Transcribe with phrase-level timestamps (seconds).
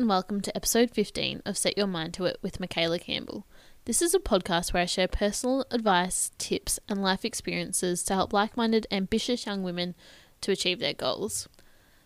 [0.00, 3.46] and welcome to episode 15 of Set Your Mind to It with Michaela Campbell.
[3.84, 8.32] This is a podcast where I share personal advice, tips, and life experiences to help
[8.32, 9.94] like minded, ambitious young women
[10.40, 11.50] to achieve their goals.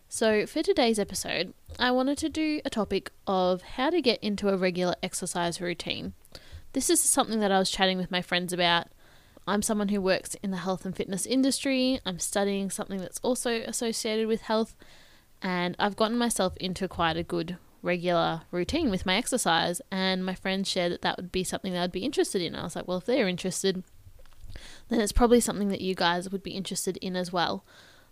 [0.08, 4.48] So, for today's episode, I wanted to do a topic of how to get into
[4.48, 6.14] a regular exercise routine.
[6.72, 8.88] This is something that I was chatting with my friends about.
[9.46, 12.00] I'm someone who works in the health and fitness industry.
[12.04, 14.74] I'm studying something that's also associated with health,
[15.40, 19.80] and I've gotten myself into quite a good regular routine with my exercise.
[19.92, 22.56] And my friends shared that that would be something that I'd be interested in.
[22.56, 23.84] I was like, well, if they're interested,
[24.88, 27.64] then it's probably something that you guys would be interested in as well.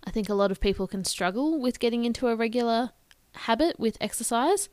[0.05, 2.91] I think a lot of people can struggle with getting into a regular
[3.35, 4.69] habit with exercise.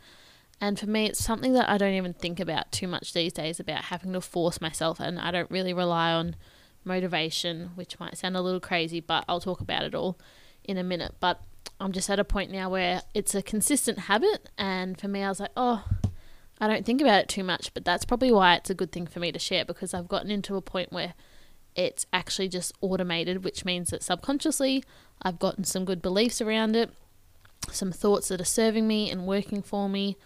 [0.62, 3.59] And for me, it's something that I don't even think about too much these days
[3.59, 4.99] about having to force myself.
[4.99, 6.35] And I don't really rely on
[6.84, 10.20] motivation, which might sound a little crazy, but I'll talk about it all
[10.63, 11.15] in a minute.
[11.20, 11.41] But
[11.79, 14.49] I'm just at a point now where it's a consistent habit.
[14.57, 15.85] And for me, I was like, oh,
[16.60, 17.74] I don't think about it too much.
[17.74, 20.32] But that's probably why it's a good thing for me to share because I've gotten
[20.32, 21.13] into a point where
[21.76, 24.84] it's actually just automated, which means that subconsciously
[25.21, 26.91] I've gotten some good beliefs around it,
[27.71, 30.18] some thoughts that are serving me and working for me.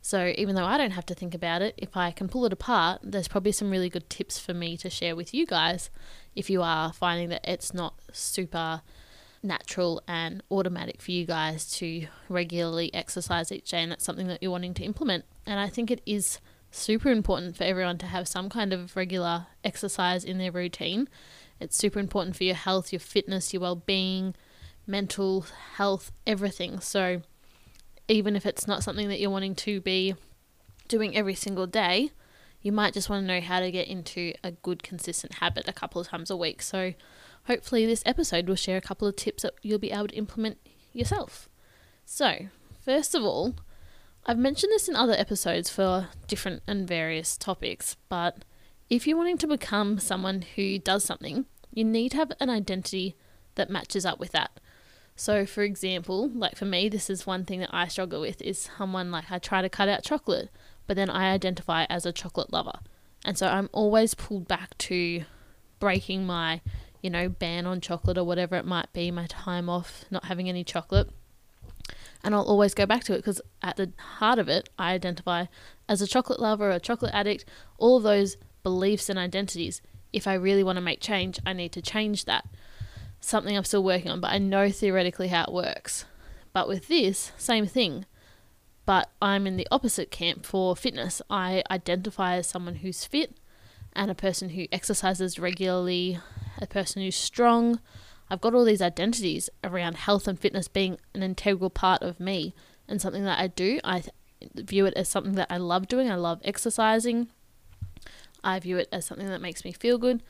[0.00, 2.52] So even though I don't have to think about it, if I can pull it
[2.52, 5.90] apart, there's probably some really good tips for me to share with you guys
[6.34, 8.82] if you are finding that it's not super
[9.42, 14.42] natural and automatic for you guys to regularly exercise each day and that's something that
[14.42, 15.24] you're wanting to implement.
[15.46, 19.46] And I think it is super important for everyone to have some kind of regular
[19.64, 21.08] exercise in their routine.
[21.60, 24.34] It's super important for your health, your fitness, your well being,
[24.86, 26.80] mental health, everything.
[26.80, 27.22] So,
[28.08, 30.14] even if it's not something that you're wanting to be
[30.86, 32.10] doing every single day,
[32.62, 35.72] you might just want to know how to get into a good, consistent habit a
[35.72, 36.62] couple of times a week.
[36.62, 36.92] So,
[37.46, 40.58] hopefully, this episode will share a couple of tips that you'll be able to implement
[40.92, 41.48] yourself.
[42.04, 42.48] So,
[42.84, 43.54] first of all,
[44.24, 48.44] I've mentioned this in other episodes for different and various topics, but
[48.88, 53.16] if you're wanting to become someone who does something, you need to have an identity
[53.56, 54.60] that matches up with that.
[55.16, 58.68] So, for example, like for me, this is one thing that I struggle with is
[58.76, 60.50] someone like I try to cut out chocolate,
[60.86, 62.80] but then I identify as a chocolate lover.
[63.24, 65.24] And so I'm always pulled back to
[65.80, 66.60] breaking my,
[67.02, 70.48] you know, ban on chocolate or whatever it might be, my time off not having
[70.48, 71.10] any chocolate
[72.26, 75.46] and I'll always go back to it because at the heart of it, I identify
[75.88, 77.44] as a chocolate lover, or a chocolate addict,
[77.78, 79.80] all those beliefs and identities.
[80.12, 82.44] If I really want to make change, I need to change that.
[83.20, 86.04] Something I'm still working on, but I know theoretically how it works.
[86.52, 88.06] But with this, same thing.
[88.86, 91.22] But I'm in the opposite camp for fitness.
[91.30, 93.36] I identify as someone who's fit
[93.92, 96.18] and a person who exercises regularly,
[96.60, 97.80] a person who's strong,
[98.30, 102.54] I've got all these identities around health and fitness being an integral part of me
[102.88, 103.80] and something that I do.
[103.84, 104.02] I
[104.54, 106.10] view it as something that I love doing.
[106.10, 107.28] I love exercising.
[108.42, 110.22] I view it as something that makes me feel good.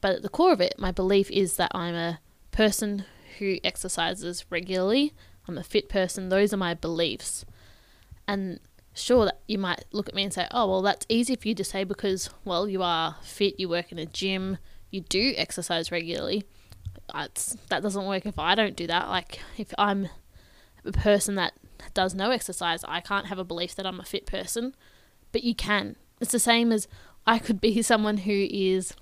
[0.00, 3.04] But at the core of it, my belief is that I'm a person
[3.38, 5.14] who exercises regularly.
[5.48, 6.28] I'm a fit person.
[6.28, 7.44] Those are my beliefs.
[8.28, 8.60] And
[8.94, 11.54] sure that you might look at me and say, "Oh, well that's easy for you
[11.54, 14.58] to say because well, you are fit, you work in a gym,
[14.92, 16.44] you do exercise regularly."
[17.68, 19.08] that doesn't work if I don't do that.
[19.08, 20.08] Like, if I'm
[20.84, 21.52] a person that
[21.94, 24.74] does no exercise, I can't have a belief that I'm a fit person,
[25.30, 25.96] but you can.
[26.20, 26.88] It's the same as
[27.26, 28.94] I could be someone who is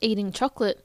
[0.00, 0.84] eating chocolate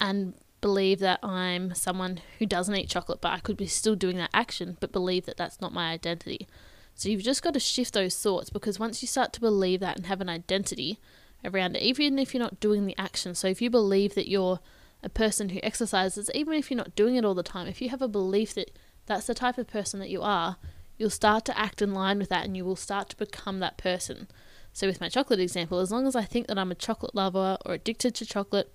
[0.00, 4.16] and believe that I'm someone who doesn't eat chocolate, but I could be still doing
[4.16, 6.46] that action, but believe that that's not my identity.
[6.94, 9.96] So you've just got to shift those thoughts because once you start to believe that
[9.96, 10.98] and have an identity
[11.46, 14.60] around it, even if you're not doing the action, so if you believe that you're
[15.02, 17.88] a person who exercises, even if you're not doing it all the time, if you
[17.90, 18.70] have a belief that
[19.06, 20.56] that's the type of person that you are,
[20.98, 23.76] you'll start to act in line with that and you will start to become that
[23.76, 24.28] person.
[24.72, 27.56] So, with my chocolate example, as long as I think that I'm a chocolate lover
[27.64, 28.72] or addicted to chocolate,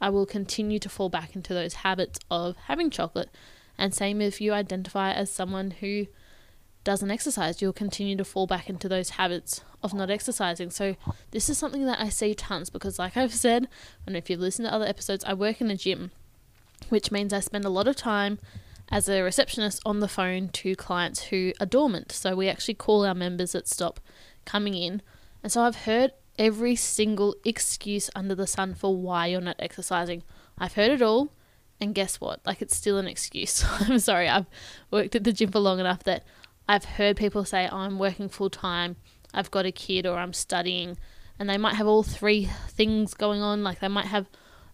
[0.00, 3.30] I will continue to fall back into those habits of having chocolate.
[3.78, 6.06] And same if you identify as someone who
[6.84, 10.70] doesn't exercise, you'll continue to fall back into those habits of not exercising.
[10.70, 10.96] So,
[11.30, 13.68] this is something that I see tons because, like I've said,
[14.06, 16.10] and if you've listened to other episodes, I work in a gym,
[16.90, 18.38] which means I spend a lot of time
[18.90, 22.12] as a receptionist on the phone to clients who are dormant.
[22.12, 23.98] So, we actually call our members that stop
[24.44, 25.02] coming in.
[25.42, 30.22] And so, I've heard every single excuse under the sun for why you're not exercising.
[30.58, 31.30] I've heard it all.
[31.80, 32.40] And guess what?
[32.46, 33.64] Like, it's still an excuse.
[33.80, 34.46] I'm sorry, I've
[34.90, 36.24] worked at the gym for long enough that
[36.68, 38.96] I've heard people say, oh, I'm working full time,
[39.32, 40.96] I've got a kid, or I'm studying,
[41.38, 44.26] and they might have all three things going on, like they might have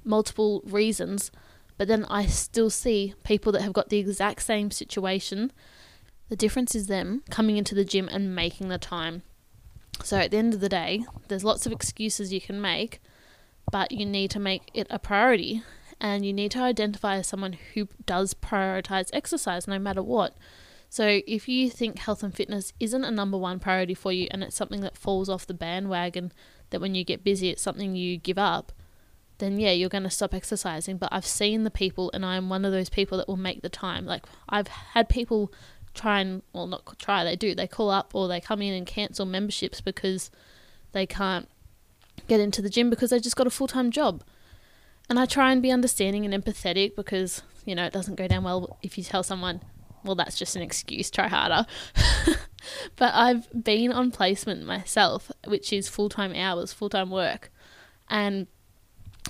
[0.04, 1.31] multiple reasons,
[1.78, 5.52] but then I still see people that have got the exact same situation
[6.31, 9.22] The difference is them coming into the gym and making the time.
[10.02, 13.00] So at the end of the day, there's lots of excuses you can make,
[13.70, 15.62] but you need to make it a priority
[16.00, 20.34] and you need to identify as someone who does prioritize exercise no matter what.
[20.90, 24.42] So if you think health and fitness isn't a number one priority for you and
[24.42, 26.32] it's something that falls off the bandwagon
[26.70, 28.72] that when you get busy it's something you give up,
[29.38, 30.96] then yeah, you're going to stop exercising.
[30.96, 33.69] But I've seen the people, and I'm one of those people that will make the
[33.69, 34.04] time.
[34.04, 35.52] Like, I've had people
[35.94, 37.54] try and, well, not try, they do.
[37.54, 40.31] They call up or they come in and cancel memberships because
[40.92, 41.48] they can't
[42.28, 44.22] get into the gym because they just got a full time job.
[45.08, 48.44] And I try and be understanding and empathetic because, you know, it doesn't go down
[48.44, 49.60] well if you tell someone,
[50.05, 51.67] well, that's just an excuse, try harder.
[52.97, 57.50] but I've been on placement myself, which is full time hours, full time work.
[58.08, 58.47] And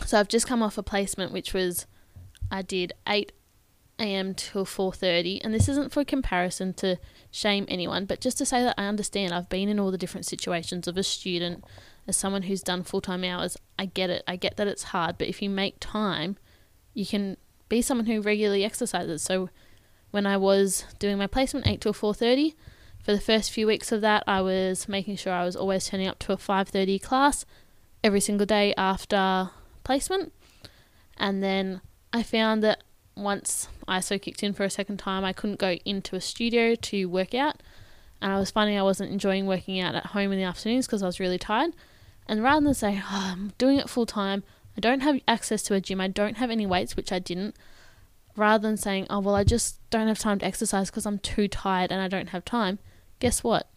[0.06, 1.87] so I've just come off a placement which was
[2.50, 3.32] I did 8
[3.99, 4.34] a.m.
[4.34, 6.99] till 4:30 and this isn't for comparison to
[7.31, 10.26] shame anyone but just to say that I understand I've been in all the different
[10.26, 11.64] situations of a student
[12.08, 15.28] as someone who's done full-time hours I get it I get that it's hard but
[15.28, 16.38] if you make time
[16.94, 17.37] you can
[17.69, 19.50] be someone who regularly exercises so
[20.10, 22.54] when I was doing my placement 8 till 4:30
[23.02, 26.08] for the first few weeks of that I was making sure I was always turning
[26.08, 27.44] up to a 5:30 class
[28.02, 29.50] every single day after
[29.84, 30.32] placement.
[31.16, 31.80] And then
[32.12, 32.82] I found that
[33.16, 37.06] once ISO kicked in for a second time, I couldn't go into a studio to
[37.06, 37.62] work out.
[38.22, 41.02] And I was finding I wasn't enjoying working out at home in the afternoons because
[41.02, 41.72] I was really tired.
[42.26, 44.44] And rather than say, oh, I'm doing it full time,
[44.76, 47.56] I don't have access to a gym, I don't have any weights, which I didn't,
[48.37, 51.49] rather than saying, oh, well, I just don't have time to exercise because I'm too
[51.49, 52.79] tired and I don't have time,
[53.19, 53.69] guess what?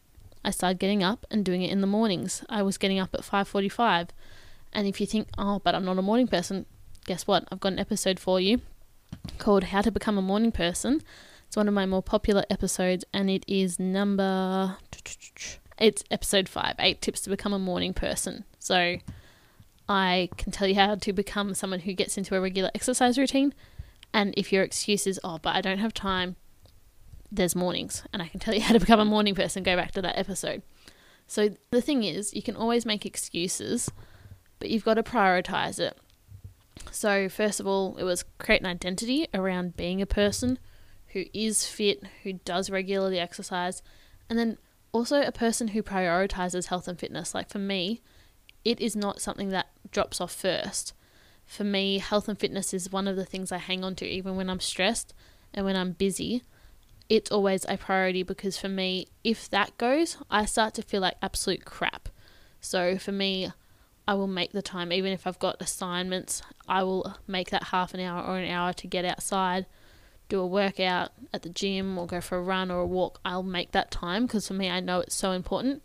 [0.45, 2.43] I started getting up and doing it in the mornings.
[2.49, 4.09] I was getting up at 5:45
[4.73, 6.65] and if you think, oh, but I'm not a morning person,
[7.05, 7.47] guess what?
[7.51, 8.61] I've got an episode for you
[9.37, 11.01] called How to Become a Morning Person.
[11.47, 14.77] It's one of my more popular episodes, and it is number.
[15.77, 18.45] It's episode five Eight Tips to Become a Morning Person.
[18.57, 18.97] So
[19.87, 23.53] I can tell you how to become someone who gets into a regular exercise routine.
[24.13, 26.35] And if your excuse is, oh, but I don't have time,
[27.31, 28.03] there's mornings.
[28.13, 29.63] And I can tell you how to become a morning person.
[29.63, 30.61] Go back to that episode.
[31.25, 33.89] So the thing is, you can always make excuses
[34.63, 35.97] but you've got to prioritize it.
[36.89, 40.57] So, first of all, it was create an identity around being a person
[41.07, 43.83] who is fit, who does regularly exercise,
[44.29, 44.57] and then
[44.93, 47.35] also a person who prioritizes health and fitness.
[47.35, 48.01] Like for me,
[48.63, 50.93] it is not something that drops off first.
[51.45, 54.35] For me, health and fitness is one of the things I hang on to even
[54.35, 55.13] when I'm stressed
[55.53, 56.43] and when I'm busy.
[57.09, 61.15] It's always a priority because for me, if that goes, I start to feel like
[61.21, 62.09] absolute crap.
[62.59, 63.51] So for me,
[64.07, 67.93] I will make the time, even if I've got assignments, I will make that half
[67.93, 69.65] an hour or an hour to get outside,
[70.29, 73.19] do a workout at the gym, or go for a run or a walk.
[73.23, 75.83] I'll make that time because for me, I know it's so important.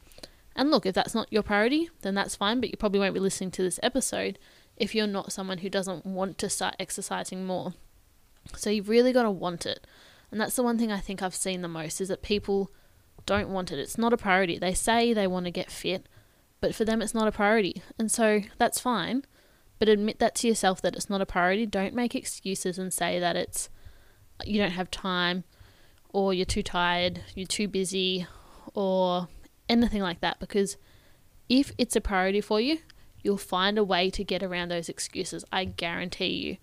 [0.57, 3.21] And look, if that's not your priority, then that's fine, but you probably won't be
[3.21, 4.39] listening to this episode
[4.79, 7.75] if you're not someone who doesn't want to start exercising more.
[8.57, 9.87] So you've really got to want it.
[10.31, 12.71] And that's the one thing I think I've seen the most is that people
[13.27, 13.79] don't want it.
[13.79, 14.59] It's not a priority.
[14.59, 16.07] They say they want to get fit,
[16.61, 17.83] but for them it's not a priority.
[17.99, 19.25] And so that's fine,
[19.79, 21.67] but admit that to yourself that it's not a priority.
[21.67, 23.69] Don't make excuses and say that it's
[24.45, 25.45] you don't have time
[26.11, 28.27] or you're too tired, you're too busy
[28.75, 29.29] or
[29.69, 30.77] anything like that because
[31.49, 32.79] if it's a priority for you,
[33.23, 35.45] you'll find a way to get around those excuses.
[35.53, 36.57] I guarantee you.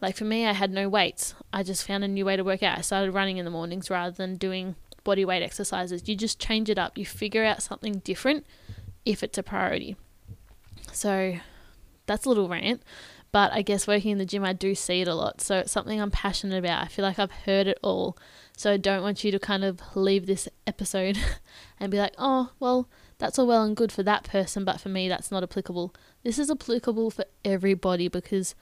[0.00, 1.34] Like for me, I had no weights.
[1.52, 2.78] I just found a new way to work out.
[2.78, 6.08] I started running in the mornings rather than doing body weight exercises.
[6.08, 6.98] You just change it up.
[6.98, 8.46] You figure out something different
[9.04, 9.96] if it's a priority.
[10.92, 11.36] So
[12.06, 12.82] that's a little rant,
[13.32, 15.40] but I guess working in the gym, I do see it a lot.
[15.40, 16.82] So it's something I'm passionate about.
[16.82, 18.16] I feel like I've heard it all.
[18.56, 21.18] So I don't want you to kind of leave this episode
[21.80, 24.88] and be like, oh, well, that's all well and good for that person, but for
[24.88, 25.94] me, that's not applicable.
[26.22, 28.54] This is applicable for everybody because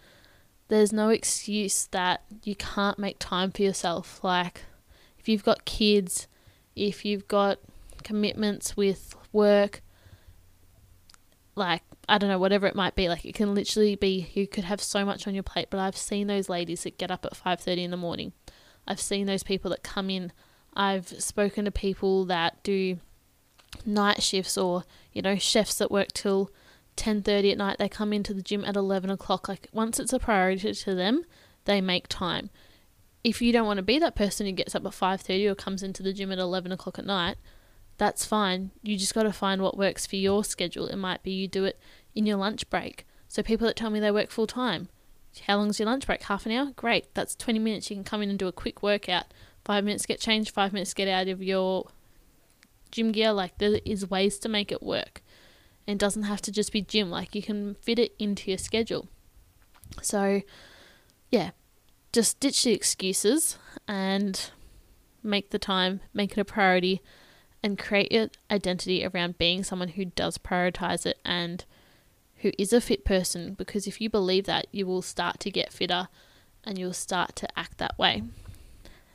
[0.69, 4.23] there's no excuse that you can't make time for yourself.
[4.23, 4.63] Like,
[5.19, 6.29] if you've got kids,
[6.77, 7.59] if you've got
[8.03, 9.83] commitments with work,
[11.57, 13.09] like I don't know, whatever it might be.
[13.09, 15.97] Like it can literally be you could have so much on your plate, but I've
[15.97, 18.33] seen those ladies that get up at five thirty in the morning.
[18.87, 20.33] I've seen those people that come in.
[20.75, 22.99] I've spoken to people that do
[23.85, 26.51] night shifts or, you know, chefs that work till
[26.97, 27.79] ten thirty at night.
[27.79, 29.49] They come into the gym at eleven o'clock.
[29.49, 31.25] Like once it's a priority to them,
[31.65, 32.51] they make time.
[33.23, 35.55] If you don't want to be that person who gets up at five thirty or
[35.55, 37.37] comes into the gym at eleven o'clock at night,
[37.99, 38.71] that's fine.
[38.83, 40.87] You just got to find what works for your schedule.
[40.87, 41.79] It might be you do it
[42.15, 43.07] in your lunch break.
[43.29, 44.89] So people that tell me they work full time,
[45.47, 46.23] how long's your lunch break?
[46.23, 46.71] Half an hour?
[46.77, 47.13] Great.
[47.15, 47.91] That's 20 minutes.
[47.91, 49.25] You can come in and do a quick workout
[49.65, 51.87] five minutes get changed, five minutes get out of your
[52.95, 53.33] gym gear.
[53.33, 55.23] Like there is ways to make it work.
[55.87, 57.11] And it doesn't have to just be gym.
[57.11, 59.09] Like you can fit it into your schedule.
[60.01, 60.43] So
[61.31, 61.51] yeah,
[62.13, 64.51] just ditch the excuses and
[65.23, 67.03] make the time, make it a priority,
[67.63, 71.65] and create your identity around being someone who does prioritize it and
[72.37, 73.55] who is a fit person.
[73.55, 76.09] Because if you believe that, you will start to get fitter
[76.63, 78.23] and you'll start to act that way.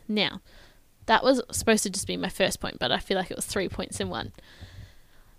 [0.08, 0.42] Now,
[1.10, 3.48] that was supposed to just be my first point, but I feel like it was
[3.48, 4.32] three points in one.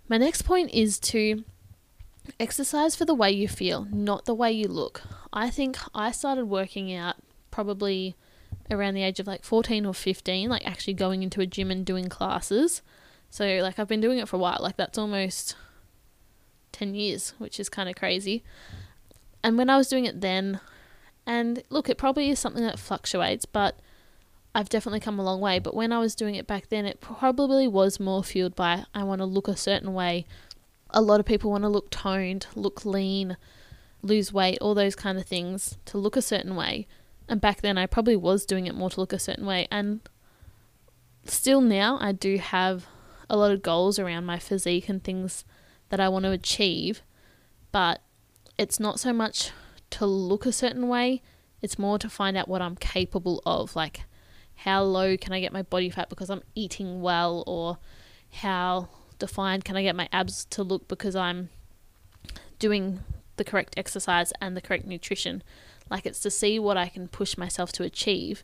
[0.09, 1.45] My next point is to
[2.41, 5.01] exercise for the way you feel, not the way you look.
[5.31, 7.15] I think I started working out
[7.51, 8.17] probably
[8.69, 11.85] around the age of like 14 or 15, like actually going into a gym and
[11.85, 12.81] doing classes.
[13.29, 14.59] So, like, I've been doing it for a while.
[14.59, 15.55] Like, that's almost
[16.73, 18.43] 10 years, which is kind of crazy.
[19.41, 20.59] And when I was doing it then,
[21.25, 23.79] and look, it probably is something that fluctuates, but
[24.53, 25.59] I've definitely come a long way.
[25.59, 29.03] But when I was doing it back then, it probably was more fueled by I
[29.03, 30.25] want to look a certain way.
[30.89, 33.37] A lot of people want to look toned, look lean,
[34.01, 36.87] lose weight, all those kind of things to look a certain way.
[37.29, 39.67] And back then, I probably was doing it more to look a certain way.
[39.71, 40.01] And
[41.23, 42.87] still now, I do have
[43.29, 45.45] a lot of goals around my physique and things
[45.89, 47.03] that I want to achieve.
[47.71, 48.01] But
[48.57, 49.51] it's not so much
[49.91, 51.21] to look a certain way,
[51.61, 53.75] it's more to find out what I'm capable of.
[53.75, 54.05] Like,
[54.63, 57.77] how low can I get my body fat because I'm eating well, or
[58.33, 61.49] how defined can I get my abs to look because I'm
[62.59, 62.99] doing
[63.37, 65.41] the correct exercise and the correct nutrition.
[65.89, 68.43] Like it's to see what I can push myself to achieve.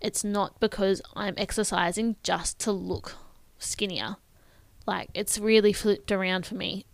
[0.00, 3.16] It's not because I'm exercising just to look
[3.58, 4.16] skinnier.
[4.86, 6.86] Like it's really flipped around for me.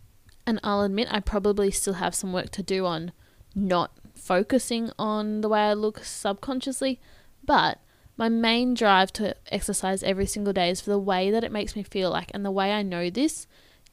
[0.45, 3.13] And I'll admit I probably still have some work to do on
[3.55, 6.99] not focusing on the way I look subconsciously,
[7.45, 7.79] but
[8.17, 11.75] my main drive to exercise every single day is for the way that it makes
[11.75, 12.31] me feel like.
[12.33, 13.47] And the way I know this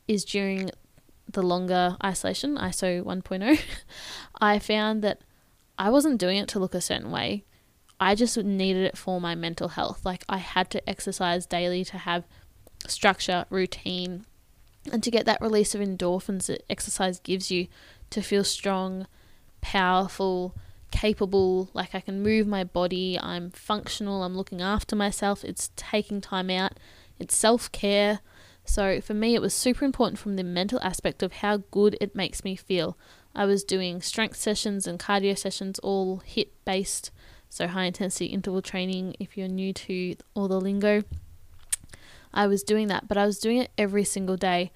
[0.06, 0.70] is during
[1.30, 3.60] the longer isolation, ISO 1.0.
[4.40, 5.20] I found that
[5.78, 7.44] I wasn't doing it to look a certain way.
[8.00, 10.04] I just needed it for my mental health.
[10.04, 12.24] Like I had to exercise daily to have
[12.86, 14.24] structure, routine,
[14.92, 17.66] and to get that release of endorphins that exercise gives you
[18.10, 19.06] to feel strong,
[19.60, 20.54] powerful,
[20.90, 26.20] capable, like I can move my body, I'm functional, I'm looking after myself, it's taking
[26.20, 26.72] time out,
[27.18, 28.20] it's self care.
[28.64, 32.14] So for me, it was super important from the mental aspect of how good it
[32.14, 32.98] makes me feel.
[33.34, 37.10] I was doing strength sessions and cardio sessions, all HIIT based,
[37.48, 39.16] so high intensity interval training.
[39.18, 41.02] If you're new to all the lingo,
[42.32, 44.70] I was doing that, but I was doing it every single day.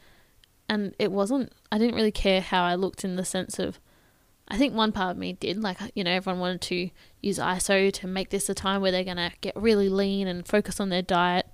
[0.68, 3.78] And it wasn't, I didn't really care how I looked in the sense of,
[4.48, 5.62] I think one part of me did.
[5.62, 8.90] Like, uh, you know, everyone wanted to use ISO to make this a time where
[8.90, 11.46] they're going to get really lean and focus on their diet.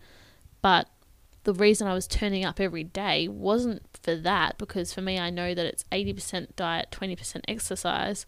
[0.62, 0.88] But
[1.44, 5.30] the reason I was turning up every day wasn't for that, because for me, I
[5.30, 8.26] know that it's 80% diet, 20% exercise.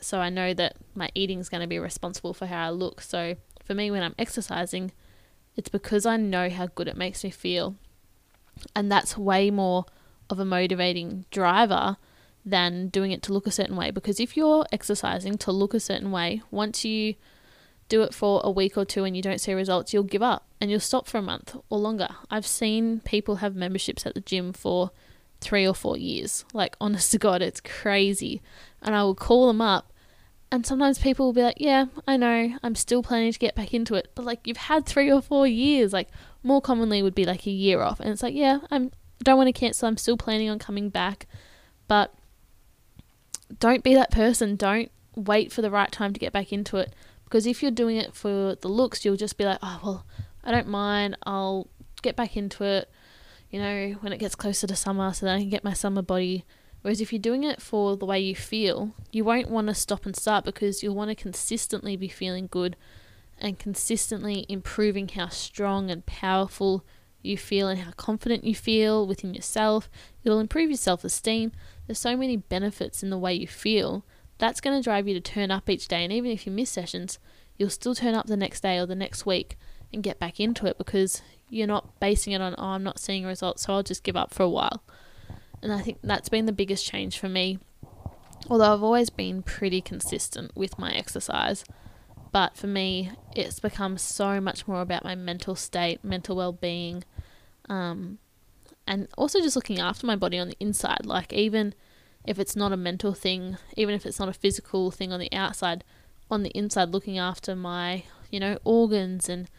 [0.00, 3.00] So I know that my eating is going to be responsible for how I look.
[3.00, 4.92] So for me, when I'm exercising,
[5.56, 7.76] it's because I know how good it makes me feel.
[8.74, 9.86] And that's way more
[10.30, 11.96] of a motivating driver
[12.44, 13.90] than doing it to look a certain way.
[13.90, 17.14] Because if you're exercising to look a certain way, once you
[17.88, 20.46] do it for a week or two and you don't see results, you'll give up
[20.60, 22.08] and you'll stop for a month or longer.
[22.30, 24.90] I've seen people have memberships at the gym for
[25.42, 26.44] three or four years.
[26.52, 28.40] Like, honest to God, it's crazy.
[28.80, 29.92] And I will call them up,
[30.50, 33.74] and sometimes people will be like, Yeah, I know, I'm still planning to get back
[33.74, 34.12] into it.
[34.14, 35.92] But, like, you've had three or four years.
[35.92, 36.08] Like,
[36.42, 38.00] more commonly would be like a year off.
[38.00, 38.90] And it's like, Yeah, I'm,
[39.22, 39.88] don't want to cancel.
[39.88, 41.26] I'm still planning on coming back.
[41.88, 42.14] But
[43.62, 44.56] don't be that person.
[44.56, 46.92] Don't wait for the right time to get back into it.
[47.22, 50.06] Because if you're doing it for the looks, you'll just be like, oh, well,
[50.42, 51.16] I don't mind.
[51.22, 51.68] I'll
[52.02, 52.90] get back into it,
[53.50, 56.02] you know, when it gets closer to summer so that I can get my summer
[56.02, 56.44] body.
[56.80, 60.06] Whereas if you're doing it for the way you feel, you won't want to stop
[60.06, 62.74] and start because you'll want to consistently be feeling good
[63.38, 66.84] and consistently improving how strong and powerful
[67.22, 69.88] you feel and how confident you feel within yourself.
[70.24, 71.52] It'll improve your self esteem.
[71.86, 74.04] There's so many benefits in the way you feel.
[74.38, 76.04] That's going to drive you to turn up each day.
[76.04, 77.18] And even if you miss sessions,
[77.56, 79.56] you'll still turn up the next day or the next week
[79.92, 83.24] and get back into it because you're not basing it on, oh, I'm not seeing
[83.24, 84.82] results, so I'll just give up for a while.
[85.62, 87.58] And I think that's been the biggest change for me.
[88.48, 91.64] Although I've always been pretty consistent with my exercise,
[92.32, 97.04] but for me, it's become so much more about my mental state, mental well being,
[97.68, 98.18] um,
[98.86, 101.04] and also just looking after my body on the inside.
[101.04, 101.74] Like, even
[102.24, 105.32] if it's not a mental thing, even if it's not a physical thing on the
[105.32, 105.84] outside,
[106.30, 109.50] on the inside, looking after my, you know, organs and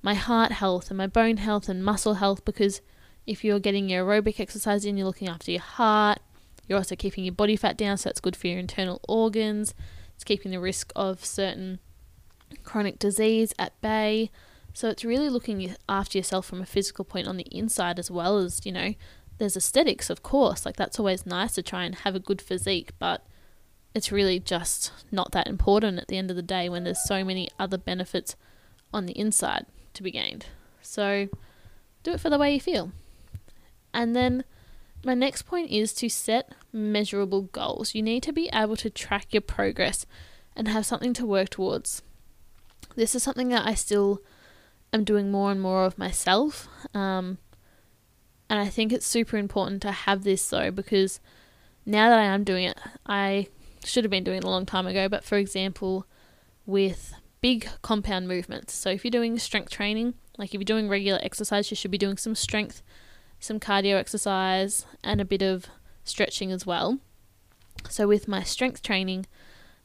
[0.00, 2.80] my heart health and my bone health and muscle health because
[3.26, 6.18] if you're getting your aerobic exercise in, you're looking after your heart,
[6.68, 9.74] you're also keeping your body fat down, so it's good for your internal organs.
[10.14, 11.80] It's keeping the risk of certain
[12.64, 14.30] chronic disease at bay.
[14.74, 18.38] So it's really looking after yourself from a physical point on the inside as well
[18.38, 18.94] as, you know,
[19.38, 20.64] there's aesthetics, of course.
[20.64, 23.26] Like that's always nice to try and have a good physique, but
[23.94, 27.24] it's really just not that important at the end of the day when there's so
[27.24, 28.36] many other benefits
[28.92, 30.46] on the inside to be gained.
[30.80, 31.28] So
[32.02, 32.92] do it for the way you feel.
[33.92, 34.44] And then
[35.04, 37.94] my next point is to set measurable goals.
[37.94, 40.06] You need to be able to track your progress
[40.56, 42.02] and have something to work towards.
[42.94, 44.22] This is something that I still
[44.92, 46.68] am doing more and more of myself.
[46.94, 47.38] Um,
[48.50, 51.20] and I think it's super important to have this though, because
[51.86, 53.48] now that I am doing it, I
[53.84, 55.08] should have been doing it a long time ago.
[55.08, 56.06] But for example,
[56.66, 61.18] with big compound movements, so if you're doing strength training, like if you're doing regular
[61.22, 62.82] exercise, you should be doing some strength,
[63.40, 65.66] some cardio exercise, and a bit of
[66.04, 66.98] stretching as well.
[67.88, 69.26] So with my strength training,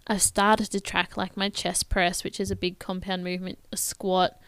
[0.07, 3.77] I've started to track like my chest press, which is a big compound movement, a
[3.77, 4.39] squat,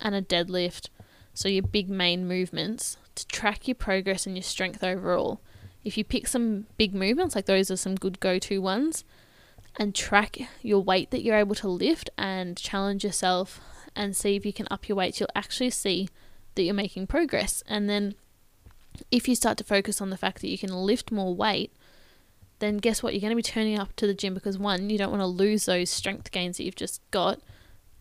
[0.00, 0.88] and a deadlift.
[1.34, 5.40] So your big main movements to track your progress and your strength overall.
[5.84, 9.04] If you pick some big movements, like those are some good go to ones,
[9.76, 13.60] and track your weight that you're able to lift and challenge yourself
[13.96, 16.08] and see if you can up your weights, you'll actually see
[16.54, 17.62] that you're making progress.
[17.66, 18.14] And then
[19.10, 21.72] if you start to focus on the fact that you can lift more weight,
[22.60, 23.12] then guess what?
[23.12, 25.26] You're going to be turning up to the gym because one, you don't want to
[25.26, 27.40] lose those strength gains that you've just got,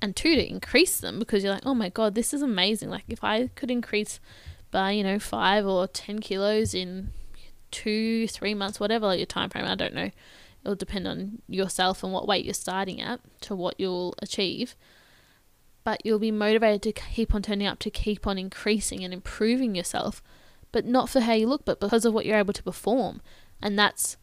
[0.01, 2.89] and two, to increase them because you're like, oh my god, this is amazing.
[2.89, 4.19] Like if I could increase
[4.71, 7.11] by you know five or ten kilos in
[7.71, 10.11] two, three months, whatever like your time frame, I don't know.
[10.63, 14.75] It'll depend on yourself and what weight you're starting at to what you'll achieve.
[15.85, 19.74] But you'll be motivated to keep on turning up, to keep on increasing and improving
[19.74, 20.22] yourself,
[20.74, 23.22] but not for how you look, but because of what you're able to perform.
[23.61, 24.17] And that's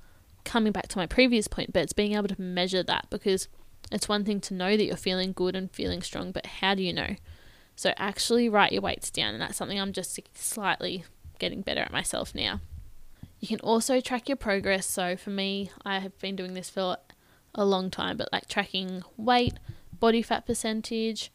[0.47, 3.49] coming back to my previous point, but it's being able to measure that because
[3.93, 6.83] it's one thing to know that you're feeling good and feeling strong, but how do
[6.83, 7.17] you know?
[7.75, 11.05] So actually write your weights down, and that's something I'm just slightly
[11.39, 12.61] getting better at myself now.
[13.39, 14.87] You can also track your progress.
[14.87, 16.97] So for me, I have been doing this for
[17.55, 19.55] a long time, but like tracking weight,
[19.93, 21.31] body fat percentage,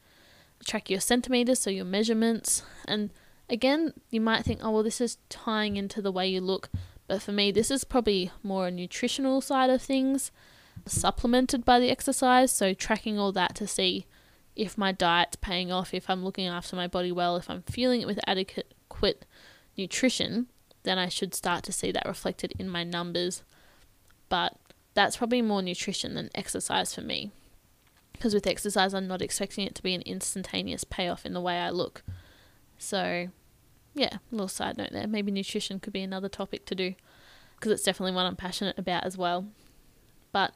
[0.66, 2.64] track your centimeters, so your measurements.
[2.88, 3.12] And
[3.50, 6.70] again, you might think, oh, well, this is tying into the way you look.
[7.12, 10.32] But for me, this is probably more a nutritional side of things,
[10.86, 12.54] supplemented by the exercise.
[12.54, 14.06] So, tracking all that to see
[14.56, 18.00] if my diet's paying off, if I'm looking after my body well, if I'm feeling
[18.00, 19.26] it with adequate
[19.78, 20.48] nutrition,
[20.84, 23.44] then I should start to see that reflected in my numbers.
[24.30, 24.56] But
[24.94, 27.32] that's probably more nutrition than exercise for me.
[28.14, 31.60] Because with exercise, I'm not expecting it to be an instantaneous payoff in the way
[31.60, 32.04] I look.
[32.78, 33.28] So,
[33.94, 35.08] yeah, little side note there.
[35.08, 36.96] Maybe nutrition could be another topic to do
[37.56, 39.48] because it's definitely one I'm passionate about as well.
[40.32, 40.54] But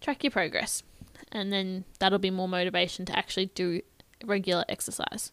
[0.00, 0.82] track your progress,
[1.30, 3.82] and then that'll be more motivation to actually do
[4.24, 5.32] regular exercise.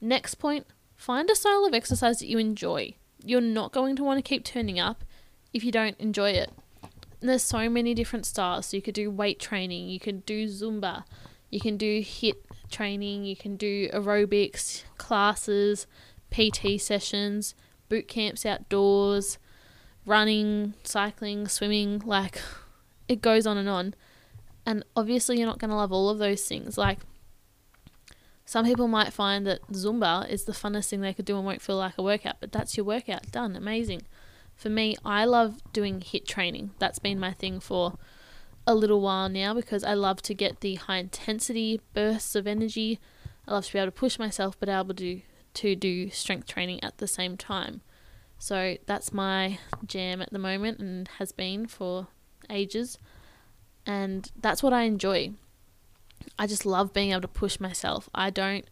[0.00, 2.94] Next point find a style of exercise that you enjoy.
[3.24, 5.04] You're not going to want to keep turning up
[5.52, 6.50] if you don't enjoy it.
[7.20, 8.66] And there's so many different styles.
[8.66, 11.04] So you could do weight training, you could do Zumba,
[11.50, 12.36] you can do HIIT
[12.70, 15.86] training, you can do aerobics, classes,
[16.34, 17.54] PT sessions,
[17.88, 19.38] boot camps outdoors,
[20.04, 22.40] running, cycling, swimming, like
[23.08, 23.94] it goes on and on.
[24.66, 26.78] And obviously, you're not going to love all of those things.
[26.78, 27.00] Like,
[28.46, 31.62] some people might find that Zumba is the funnest thing they could do and won't
[31.62, 33.30] feel like a workout, but that's your workout.
[33.30, 33.56] Done.
[33.56, 34.02] Amazing.
[34.54, 36.70] For me, I love doing HIIT training.
[36.78, 37.94] That's been my thing for
[38.66, 43.00] a little while now because I love to get the high intensity bursts of energy.
[43.46, 45.20] I love to be able to push myself, but able to
[45.54, 47.80] to do strength training at the same time.
[48.38, 52.08] So that's my jam at the moment and has been for
[52.50, 52.98] ages.
[53.86, 55.32] And that's what I enjoy.
[56.38, 58.08] I just love being able to push myself.
[58.14, 58.66] I don't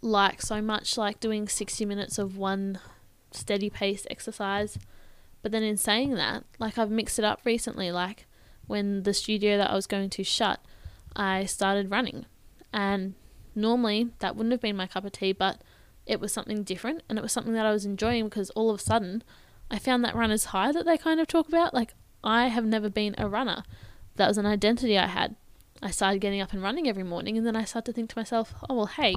[0.00, 2.78] like so much like doing 60 minutes of one
[3.30, 4.78] steady pace exercise.
[5.42, 7.92] But then in saying that, like I've mixed it up recently.
[7.92, 8.26] Like
[8.66, 10.60] when the studio that I was going to shut,
[11.14, 12.26] I started running.
[12.72, 13.14] And
[13.54, 15.60] normally that wouldn't have been my cup of tea, but
[16.06, 18.80] it was something different and it was something that I was enjoying because all of
[18.80, 19.22] a sudden
[19.70, 21.74] I found that runner's high that they kind of talk about.
[21.74, 23.64] Like, I have never been a runner.
[24.16, 25.36] That was an identity I had.
[25.82, 28.18] I started getting up and running every morning, and then I started to think to
[28.18, 29.14] myself, oh, well, hey,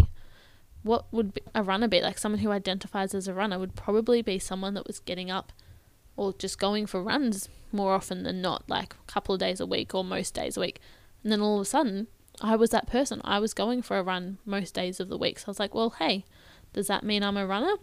[0.84, 2.02] what would a runner be?
[2.02, 5.54] Like, someone who identifies as a runner would probably be someone that was getting up
[6.16, 9.66] or just going for runs more often than not, like a couple of days a
[9.66, 10.80] week or most days a week.
[11.24, 12.08] And then all of a sudden,
[12.42, 13.22] I was that person.
[13.24, 15.40] I was going for a run most days of the week.
[15.40, 16.26] So I was like, well, hey,
[16.78, 17.74] does that mean I'm a runner?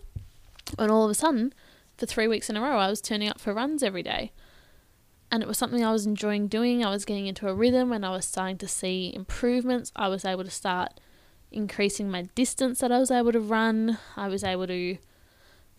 [0.79, 1.53] And all of a sudden,
[1.99, 4.31] for three weeks in a row, I was turning up for runs every day.
[5.33, 6.85] And it was something I was enjoying doing.
[6.85, 9.91] I was getting into a rhythm and I was starting to see improvements.
[9.97, 11.01] I was able to start
[11.51, 13.99] increasing my distance that I was able to run.
[14.17, 14.97] I was able to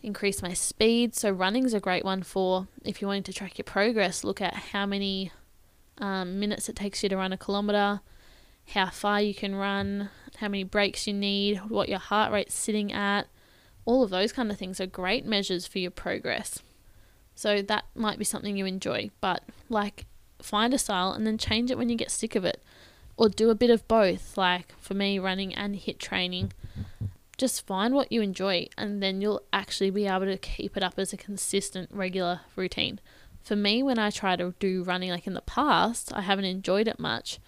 [0.02, 1.14] increase my speed.
[1.14, 4.24] So, running's a great one for if you're wanting to track your progress.
[4.24, 5.32] Look at how many
[5.96, 8.00] um, minutes it takes you to run a kilometer,
[8.74, 12.92] how far you can run, how many breaks you need, what your heart rate's sitting
[12.92, 13.26] at.
[13.84, 16.60] All of those kind of things are great measures for your progress.
[17.34, 20.06] So that might be something you enjoy, but like
[20.40, 22.62] find a style and then change it when you get sick of it.
[23.16, 26.52] Or do a bit of both, like for me, running and HIIT training.
[27.38, 30.94] Just find what you enjoy and then you'll actually be able to keep it up
[30.98, 33.00] as a consistent, regular routine.
[33.42, 36.88] For me, when I try to do running like in the past, I haven't enjoyed
[36.88, 37.38] it much.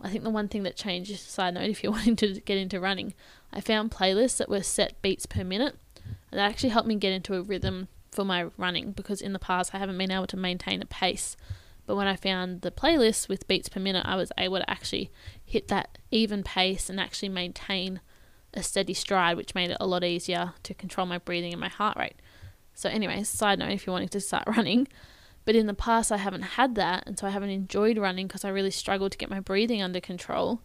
[0.00, 2.80] I think the one thing that changed, side note, if you're wanting to get into
[2.80, 3.14] running,
[3.52, 5.76] I found playlists that were set beats per minute.
[6.30, 9.38] And that actually helped me get into a rhythm for my running because in the
[9.38, 11.36] past I haven't been able to maintain a pace.
[11.86, 15.10] But when I found the playlist with beats per minute, I was able to actually
[15.42, 18.00] hit that even pace and actually maintain
[18.52, 21.68] a steady stride, which made it a lot easier to control my breathing and my
[21.68, 22.16] heart rate.
[22.74, 24.88] So, anyways, side note if you're wanting to start running,
[25.48, 27.04] but in the past, I haven't had that.
[27.06, 29.98] And so I haven't enjoyed running because I really struggled to get my breathing under
[29.98, 30.60] control.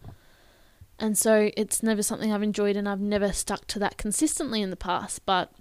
[0.99, 4.71] And so it's never something I've enjoyed and I've never stuck to that consistently in
[4.71, 5.25] the past.
[5.25, 5.53] But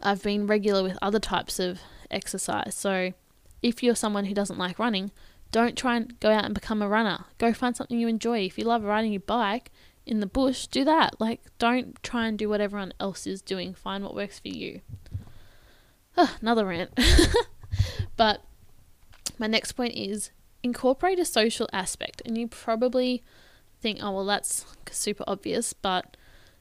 [0.00, 2.76] I've been regular with other types of exercise.
[2.76, 3.14] So
[3.62, 5.10] if you're someone who doesn't like running,
[5.50, 7.24] don't try and go out and become a runner.
[7.38, 8.44] Go find something you enjoy.
[8.44, 9.72] If you love riding your bike
[10.06, 11.20] in the bush, do that.
[11.20, 13.74] Like, don't try and do what everyone else is doing.
[13.74, 14.82] Find what works for you.
[16.16, 16.96] Oh, another rant.
[18.16, 18.42] But
[19.38, 20.30] my next point is
[20.62, 22.22] incorporate a social aspect.
[22.24, 23.22] And you probably
[23.80, 25.72] think, oh, well, that's super obvious.
[25.72, 26.16] But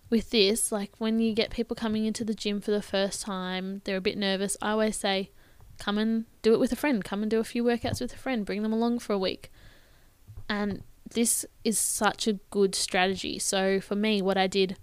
[0.10, 3.82] with this, like when you get people coming into the gym for the first time,
[3.84, 4.58] they're a bit nervous.
[4.62, 5.32] I always say,
[5.80, 7.04] come and do it with a friend.
[7.04, 8.46] Come and do a few workouts with a friend.
[8.46, 9.52] Bring them along for a week.
[10.50, 13.40] And this is such a good strategy.
[13.40, 14.78] So for me, what I did,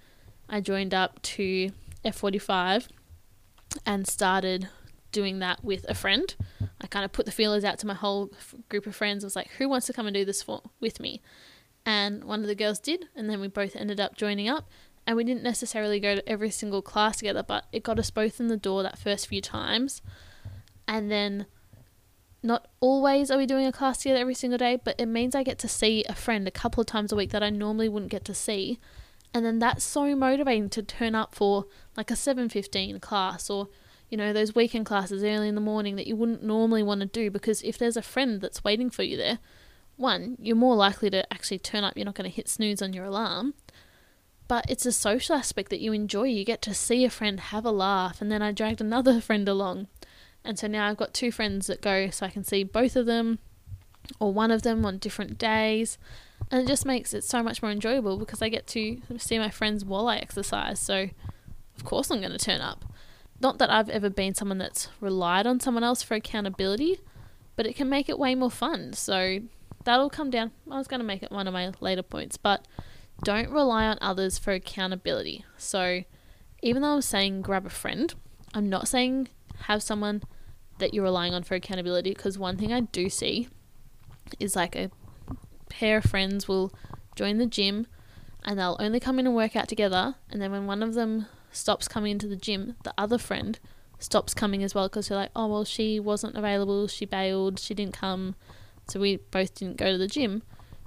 [0.48, 1.70] I joined up to
[2.04, 2.88] F45
[3.86, 4.68] and started
[5.12, 6.34] doing that with a friend.
[6.80, 8.30] I kind of put the feelers out to my whole
[8.68, 9.24] group of friends.
[9.24, 11.20] I was like, who wants to come and do this for with me?
[11.84, 14.68] And one of the girls did, and then we both ended up joining up.
[15.06, 18.38] And we didn't necessarily go to every single class together, but it got us both
[18.38, 20.02] in the door that first few times.
[20.86, 21.46] And then
[22.42, 25.42] not always are we doing a class together every single day, but it means I
[25.42, 28.10] get to see a friend a couple of times a week that I normally wouldn't
[28.10, 28.78] get to see.
[29.32, 33.68] And then that's so motivating to turn up for like a 7:15 class or
[34.10, 37.06] you know, those weekend classes early in the morning that you wouldn't normally want to
[37.06, 39.38] do because if there's a friend that's waiting for you there,
[39.96, 42.92] one, you're more likely to actually turn up, you're not going to hit snooze on
[42.92, 43.54] your alarm.
[44.48, 46.24] But it's a social aspect that you enjoy.
[46.24, 49.48] You get to see a friend have a laugh, and then I dragged another friend
[49.48, 49.86] along.
[50.44, 53.06] And so now I've got two friends that go so I can see both of
[53.06, 53.38] them
[54.18, 55.98] or one of them on different days.
[56.50, 59.50] And it just makes it so much more enjoyable because I get to see my
[59.50, 60.80] friends while I exercise.
[60.80, 61.10] So,
[61.76, 62.84] of course, I'm going to turn up.
[63.40, 67.00] Not that I've ever been someone that's relied on someone else for accountability,
[67.56, 68.92] but it can make it way more fun.
[68.92, 69.40] So
[69.84, 70.52] that'll come down.
[70.70, 72.66] I was going to make it one of my later points, but
[73.22, 75.44] don't rely on others for accountability.
[75.56, 76.02] So
[76.62, 78.14] even though I'm saying grab a friend,
[78.54, 79.28] I'm not saying
[79.62, 80.22] have someone
[80.78, 83.48] that you're relying on for accountability because one thing I do see
[84.38, 84.90] is like a
[85.68, 86.72] pair of friends will
[87.14, 87.86] join the gym
[88.44, 91.26] and they'll only come in and work out together and then when one of them
[91.52, 93.58] stops coming into the gym, the other friend
[93.98, 97.74] stops coming as well because you're like, oh, well, she wasn't available, she bailed, she
[97.74, 98.34] didn't come,
[98.88, 100.42] so we both didn't go to the gym.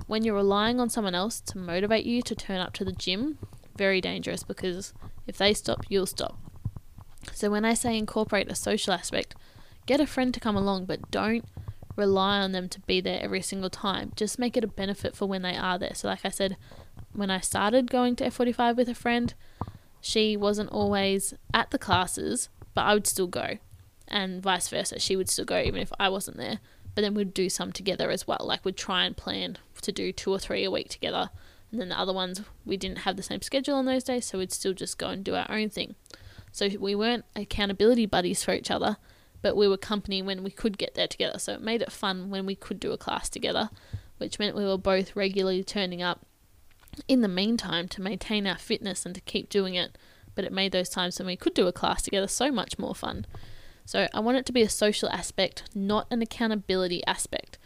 [0.07, 3.37] When you're relying on someone else to motivate you to turn up to the gym,
[3.77, 4.93] very dangerous because
[5.27, 6.37] if they stop, you'll stop.
[7.31, 9.35] So when I say incorporate a social aspect,
[9.85, 11.45] get a friend to come along, but don't
[11.95, 14.11] rely on them to be there every single time.
[14.15, 15.93] Just make it a benefit for when they are there.
[15.93, 16.57] So, like I said,
[17.13, 19.33] when I started going to F45 with a friend,
[20.05, 23.57] she wasn't always at the classes, but I would still go,
[24.05, 24.99] and vice versa.
[24.99, 26.59] She would still go even if I wasn't there.
[26.93, 28.41] But then we'd do some together as well.
[28.43, 31.29] Like we'd try and plan to do two or three a week together.
[31.71, 34.39] And then the other ones, we didn't have the same schedule on those days, so
[34.39, 35.95] we'd still just go and do our own thing.
[36.51, 38.97] So we weren't accountability buddies for each other,
[39.41, 41.39] but we were company when we could get there together.
[41.39, 43.69] So it made it fun when we could do a class together,
[44.17, 46.25] which meant we were both regularly turning up
[47.07, 49.97] in the meantime to maintain our fitness and to keep doing it.
[50.35, 52.95] But it made those times when we could do a class together so much more
[52.95, 53.25] fun.
[53.85, 57.57] So I want it to be a social aspect, not an accountability aspect.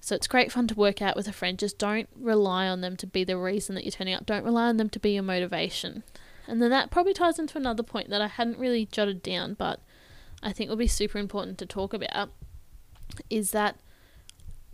[0.00, 1.58] So it's great fun to work out with a friend.
[1.58, 4.26] Just don't rely on them to be the reason that you're turning up.
[4.26, 6.04] Don't rely on them to be your motivation.
[6.46, 9.80] And then that probably ties into another point that I hadn't really jotted down, but
[10.42, 12.30] I think will be super important to talk about
[13.28, 13.76] is that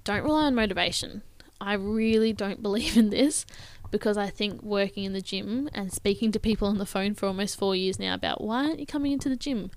[0.04, 1.22] don't rely on motivation.
[1.60, 3.46] I really don't believe in this
[3.94, 7.26] because I think working in the gym and speaking to people on the phone for
[7.26, 9.70] almost four years now about why aren't you coming into the gym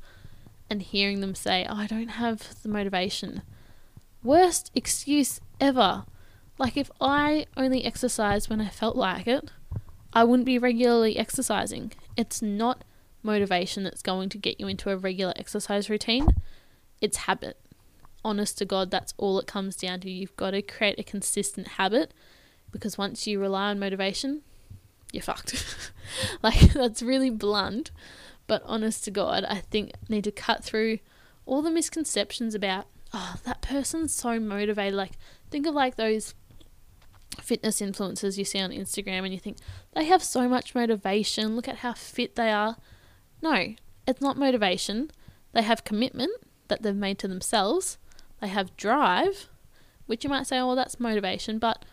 [0.72, 3.44] and hearing them say, oh, I don't have the motivation.
[4.24, 6.06] Worst excuse ever.
[6.58, 9.52] Like, if I only exercised when I felt like it,
[10.12, 11.92] I wouldn't be regularly exercising.
[12.16, 12.84] It's not
[13.22, 16.26] motivation that's going to get you into a regular exercise routine,
[17.02, 17.60] it's habit.
[18.26, 20.10] Honest to God, that's all it comes down to.
[20.10, 22.16] You've got to create a consistent habit
[22.72, 24.42] because once you rely on motivation,
[25.12, 25.64] you're fucked.
[26.44, 27.92] like, that's really blunt,
[28.48, 31.00] but honest to God, I think need to cut through
[31.46, 34.94] all the misconceptions about, oh, that person's so motivated.
[34.94, 35.14] Like,
[35.50, 36.34] think of like those
[37.42, 39.58] fitness influencers you see on Instagram and you think
[39.94, 41.56] they have so much motivation.
[41.56, 42.78] Look at how fit they are.
[43.42, 43.76] No,
[44.08, 45.12] it's not motivation.
[45.54, 46.32] They have commitment
[46.68, 47.98] that they've made to themselves.
[48.42, 49.50] They have drive,
[50.06, 51.60] which you might say, oh, that's motivation.
[51.60, 51.84] But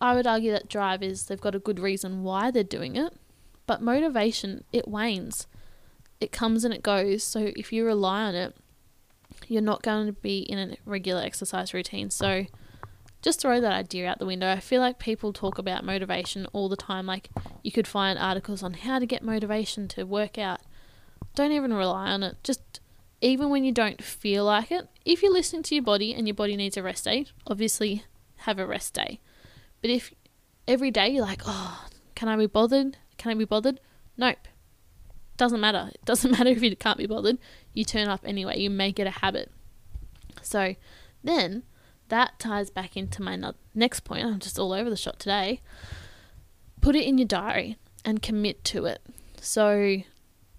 [0.00, 3.14] I would argue that drive is they've got a good reason why they're doing it.
[3.66, 5.46] But motivation, it wanes.
[6.20, 7.22] It comes and it goes.
[7.22, 8.56] So if you rely on it,
[9.46, 12.10] you're not going to be in a regular exercise routine.
[12.10, 12.46] So
[13.22, 14.50] just throw that idea out the window.
[14.50, 17.06] I feel like people talk about motivation all the time.
[17.06, 17.30] Like
[17.62, 20.60] you could find articles on how to get motivation to work out.
[21.34, 22.36] Don't even rely on it.
[22.42, 22.80] Just
[23.20, 26.34] even when you don't feel like it, if you're listening to your body and your
[26.34, 28.04] body needs a rest day, obviously
[28.38, 29.20] have a rest day.
[29.80, 30.12] But if
[30.66, 32.96] every day you're like, oh, can I be bothered?
[33.18, 33.80] Can I be bothered?
[34.16, 34.48] Nope.
[35.36, 35.90] Doesn't matter.
[35.94, 37.38] It doesn't matter if you can't be bothered.
[37.72, 38.58] You turn up anyway.
[38.58, 39.50] You make it a habit.
[40.42, 40.74] So
[41.24, 41.64] then
[42.08, 43.40] that ties back into my
[43.74, 44.24] next point.
[44.24, 45.60] I'm just all over the shot today.
[46.80, 49.00] Put it in your diary and commit to it.
[49.40, 49.98] So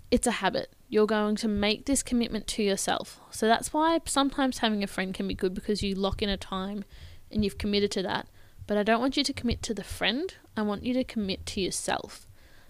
[0.10, 0.74] it's a habit.
[0.90, 3.20] You're going to make this commitment to yourself.
[3.32, 6.38] So that's why sometimes having a friend can be good because you lock in a
[6.38, 6.84] time
[7.32, 8.28] and you've committed to that.
[8.68, 11.46] But I don't want you to commit to the friend, I want you to commit
[11.48, 12.28] to yourself.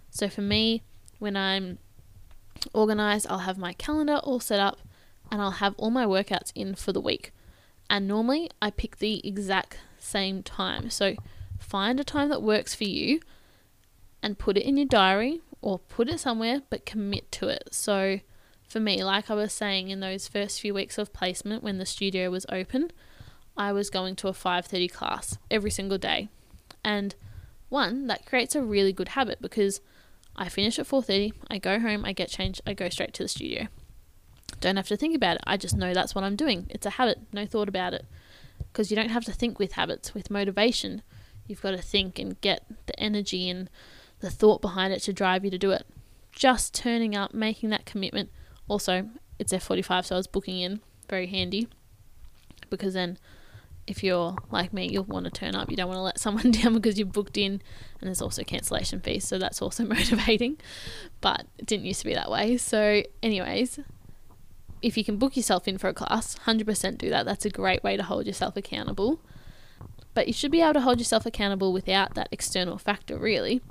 [0.10, 0.84] So for me,
[1.20, 1.78] when I'm
[2.74, 4.82] organized, I'll have my calendar all set up
[5.32, 7.32] and I'll have all my workouts in for the week
[7.92, 10.90] and normally I pick the exact same time.
[10.90, 11.16] So
[11.60, 13.20] find a time that works for you
[14.24, 17.68] and put it in your diary or put it somewhere, but commit to it.
[17.74, 18.22] So
[18.66, 21.86] for me, like I was saying in those first few weeks of placement when the
[21.86, 22.92] studio was open,
[23.58, 26.30] I was going to a 5:30 class every single day.
[26.84, 27.16] And
[27.70, 29.82] one, that creates a really good habit because
[30.36, 33.30] I finish at 4:30, I go home, I get changed, I go straight to the
[33.30, 33.68] studio.
[34.60, 35.44] Don't have to think about it.
[35.46, 36.68] I just know that's what I'm doing.
[36.70, 38.06] It's a habit, no thought about it.
[38.58, 41.02] Because you don't have to think with habits, with motivation.
[41.48, 43.70] You've got to think and get the energy and
[44.20, 45.86] the thought behind it to drive you to do it.
[46.32, 48.30] Just turning up, making that commitment.
[48.68, 49.10] Also,
[49.40, 50.80] it's F45, so I was booking in.
[51.10, 51.68] Very handy.
[52.70, 53.18] Because then,
[53.88, 55.70] if you're like me, you'll want to turn up.
[55.70, 59.00] You don't want to let someone down because you've booked in, and there's also cancellation
[59.00, 60.58] fees, so that's also motivating.
[61.20, 62.58] But it didn't used to be that way.
[62.58, 63.80] So, anyways,
[64.82, 67.26] if you can book yourself in for a class, 100% do that.
[67.26, 69.20] That's a great way to hold yourself accountable.
[70.14, 73.62] But you should be able to hold yourself accountable without that external factor, really.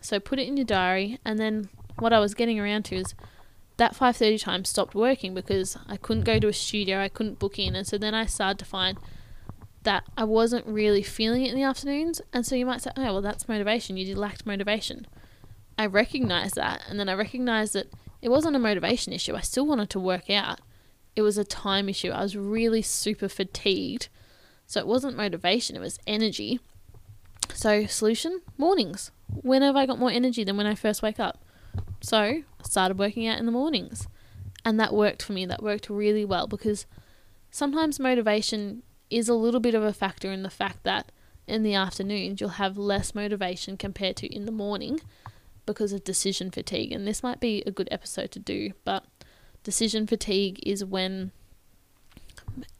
[0.00, 3.14] So put it in your diary, and then what I was getting around to is
[3.76, 7.58] that 5:30 time stopped working because I couldn't go to a studio, I couldn't book
[7.58, 8.98] in, and so then I started to find
[9.84, 13.02] that I wasn't really feeling it in the afternoons, and so you might say, "Oh,
[13.02, 13.96] well, that's motivation.
[13.96, 15.06] You lacked motivation."
[15.78, 17.88] I recognized that, and then I recognized that
[18.22, 19.34] it wasn't a motivation issue.
[19.34, 20.60] I still wanted to work out.
[21.14, 22.10] It was a time issue.
[22.10, 24.08] I was really super fatigued.
[24.66, 26.58] So it wasn't motivation, it was energy.
[27.52, 29.10] So, solution mornings.
[29.28, 31.44] When have I got more energy than when I first wake up?
[32.00, 34.08] So, I started working out in the mornings.
[34.64, 35.44] And that worked for me.
[35.44, 36.86] That worked really well because
[37.50, 38.82] sometimes motivation
[39.14, 41.12] is a little bit of a factor in the fact that
[41.46, 45.00] in the afternoons you'll have less motivation compared to in the morning
[45.66, 46.90] because of decision fatigue.
[46.90, 49.04] And this might be a good episode to do, but
[49.62, 51.30] decision fatigue is when,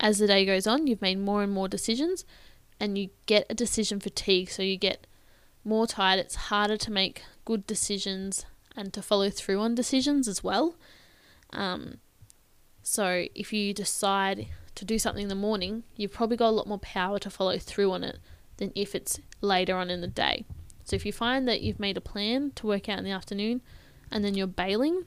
[0.00, 2.24] as the day goes on, you've made more and more decisions
[2.80, 4.50] and you get a decision fatigue.
[4.50, 5.06] So you get
[5.64, 6.18] more tired.
[6.18, 8.44] It's harder to make good decisions
[8.76, 10.74] and to follow through on decisions as well.
[11.52, 11.98] Um,
[12.82, 16.66] so if you decide to do something in the morning, you've probably got a lot
[16.66, 18.18] more power to follow through on it
[18.56, 20.44] than if it's later on in the day.
[20.84, 23.62] So if you find that you've made a plan to work out in the afternoon
[24.10, 25.04] and then you're bailing,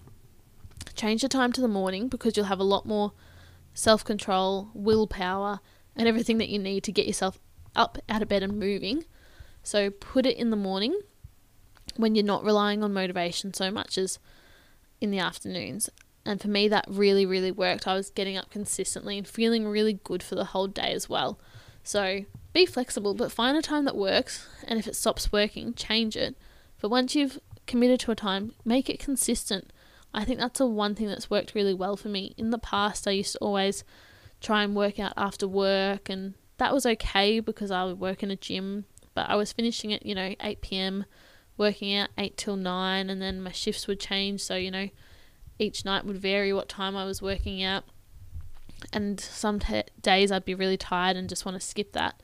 [0.96, 3.14] change the time to the morning because you'll have a lot more
[3.74, 5.60] self control, willpower,
[5.96, 7.40] and everything that you need to get yourself
[7.76, 9.06] up out of bed and moving.
[9.64, 11.00] So put it in the morning
[11.96, 14.20] when you're not relying on motivation so much as
[15.00, 15.90] in the afternoons.
[16.28, 17.88] And for me, that really, really worked.
[17.88, 21.40] I was getting up consistently and feeling really good for the whole day as well.
[21.84, 24.46] So be flexible, but find a time that works.
[24.68, 26.36] And if it stops working, change it.
[26.82, 29.72] But once you've committed to a time, make it consistent.
[30.14, 32.34] I think that's the one thing that's worked really well for me.
[32.38, 33.86] In the past, I used to always
[34.42, 38.32] try and work out after work, and that was okay because I would work in
[38.32, 41.06] a gym, but I was finishing at, you know, 8 p.m.,
[41.56, 44.42] working out 8 till 9, and then my shifts would change.
[44.42, 44.90] So, you know,
[45.60, 47.84] each night would vary what time I was working out.
[48.94, 52.22] And some t- days I'd be really tired and just want to skip that.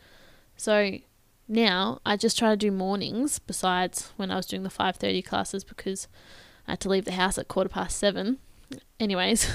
[0.56, 1.00] So
[1.48, 5.64] now I just try to do mornings besides when I was doing the 5:30 classes
[5.64, 6.08] because
[6.68, 8.38] I had to leave the house at quarter past 7.
[9.00, 9.50] Anyways,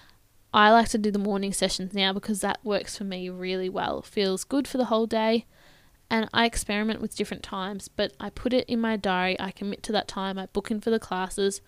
[0.54, 4.00] I like to do the morning sessions now because that works for me really well.
[4.00, 5.44] Feels good for the whole day.
[6.10, 9.38] And I experiment with different times, but I put it in my diary.
[9.38, 10.38] I commit to that time.
[10.38, 11.60] I book in for the classes,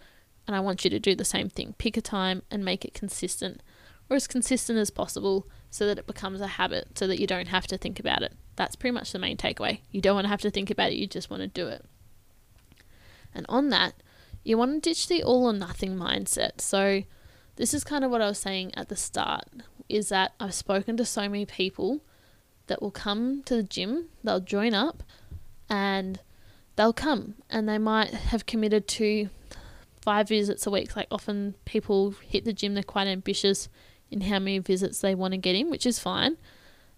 [0.50, 1.76] and I want you to do the same thing.
[1.78, 3.62] Pick a time and make it consistent,
[4.08, 7.46] or as consistent as possible, so that it becomes a habit, so that you don't
[7.46, 8.32] have to think about it.
[8.56, 9.78] That's pretty much the main takeaway.
[9.92, 11.84] You don't want to have to think about it, you just want to do it.
[13.32, 13.94] And on that,
[14.42, 16.60] you want to ditch the all or nothing mindset.
[16.60, 17.04] So,
[17.54, 19.44] this is kind of what I was saying at the start
[19.88, 22.00] is that I've spoken to so many people
[22.66, 25.04] that will come to the gym, they'll join up
[25.68, 26.18] and
[26.74, 29.30] they'll come and they might have committed to
[30.02, 30.96] five visits a week.
[30.96, 33.68] Like often people hit the gym, they're quite ambitious
[34.10, 36.36] in how many visits they want to get in, which is fine,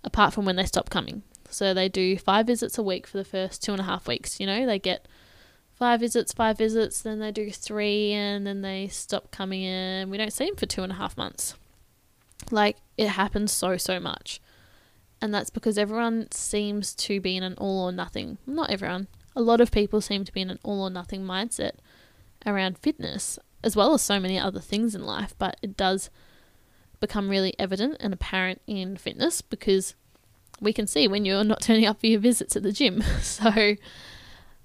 [0.02, 1.22] apart from when they stop coming.
[1.50, 4.40] So they do five visits a week for the first two and a half weeks.
[4.40, 5.06] You know, they get
[5.74, 10.08] five visits, five visits, then they do three, and then they stop coming in.
[10.08, 11.54] We don't see them for two and a half months.
[12.50, 14.40] Like, it happens so, so much.
[15.20, 18.38] And that's because everyone seems to be in an all or nothing.
[18.46, 19.08] Not everyone.
[19.36, 21.72] A lot of people seem to be in an all or nothing mindset
[22.46, 26.10] around fitness, as well as so many other things in life, but it does
[27.00, 29.94] become really evident and apparent in fitness because
[30.60, 33.02] we can see when you're not turning up for your visits at the gym.
[33.22, 33.76] So,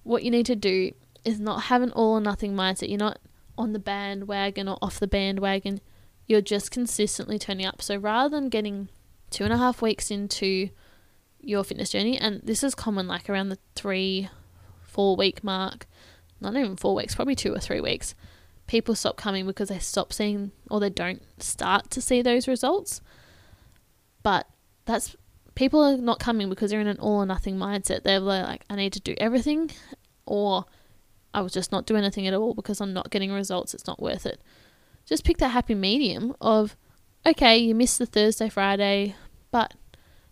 [0.03, 0.93] what you need to do
[1.25, 2.87] is not have an all or nothing mindset.
[2.87, 3.19] You're not
[3.57, 5.81] on the bandwagon or off the bandwagon.
[6.25, 7.81] You're just consistently turning up.
[7.81, 8.89] So rather than getting
[9.29, 10.69] two and a half weeks into
[11.41, 14.29] your fitness journey, and this is common like around the three,
[14.83, 15.87] four week mark,
[16.39, 18.15] not even four weeks, probably two or three weeks,
[18.67, 23.01] people stop coming because they stop seeing or they don't start to see those results.
[24.23, 24.47] But
[24.85, 25.15] that's
[25.55, 28.03] people are not coming because they're in an all or nothing mindset.
[28.03, 29.71] They're like, I need to do everything,
[30.25, 30.65] or
[31.33, 33.73] I will just not do anything at all because I'm not getting results.
[33.73, 34.41] It's not worth it.
[35.05, 36.75] Just pick that happy medium of,
[37.25, 39.15] okay, you missed the Thursday, Friday,
[39.49, 39.73] but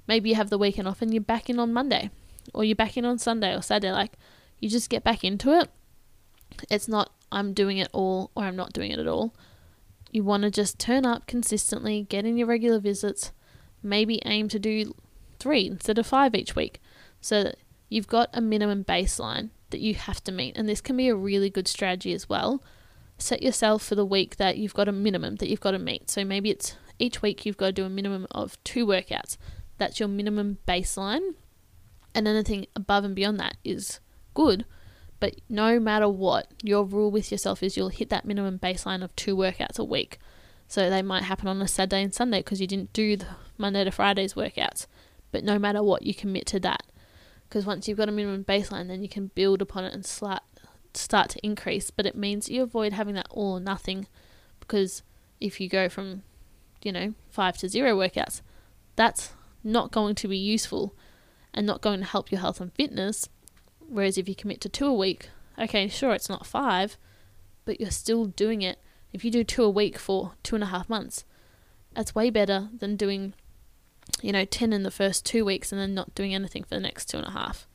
[0.08, 2.12] maybe you have the weekend off and you're back in on Monday
[2.54, 3.92] or you're back in on Sunday or Saturday.
[3.92, 4.14] Like,
[4.60, 5.70] you just get back into it.
[6.70, 9.34] It's not, I'm doing it all or I'm not doing it at all.
[10.12, 13.32] You want to just turn up consistently, get in your regular visits,
[13.84, 14.94] maybe aim to do
[15.40, 16.82] three instead of five each week.
[17.22, 17.58] So that
[17.90, 20.56] you've got a minimum baseline that you have to meet.
[20.58, 22.64] And this can be a really good strategy as well.
[23.18, 26.10] Set yourself for the week that you've got a minimum that you've got to meet.
[26.10, 29.38] So maybe it's each week you've got to do a minimum of two workouts.
[29.78, 31.36] That's your minimum baseline.
[32.14, 34.00] And anything above and beyond that is
[34.34, 34.66] good.
[35.26, 39.16] But no matter what, your rule with yourself is you'll hit that minimum baseline of
[39.16, 40.20] two workouts a week.
[40.68, 43.26] So they might happen on a Saturday and Sunday because you didn't do the
[43.58, 44.86] Monday to Fridays workouts.
[45.32, 46.84] But no matter what, you commit to that
[47.50, 50.44] because once you've got a minimum baseline, then you can build upon it and start
[50.94, 51.90] start to increase.
[51.90, 54.06] But it means you avoid having that all or nothing,
[54.60, 55.02] because
[55.42, 56.22] if you go from,
[56.84, 58.42] you know, five to zero workouts,
[58.96, 59.34] that's
[59.64, 60.94] not going to be useful,
[61.52, 63.28] and not going to help your health and fitness.
[63.88, 66.98] Whereas if you commit to two a week, okay, sure, it's not five,
[67.66, 68.80] but you're still doing it.
[69.14, 71.24] If you do two a week for two and a half months,
[71.94, 73.34] that's way better than doing
[74.22, 76.80] you know, 10 in the first two weeks and then not doing anything for the
[76.80, 77.68] next two and a half.